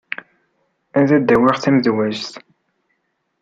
[0.99, 2.33] Ad d-awiɣ tamedwazt.